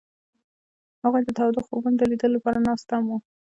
هغوی 1.03 1.21
د 1.25 1.29
تاوده 1.37 1.61
خوبونو 1.65 1.97
د 1.99 2.03
لیدلو 2.11 2.35
لپاره 2.37 2.59
ناست 2.67 2.87
هم 2.93 3.03
وو. 3.09 3.17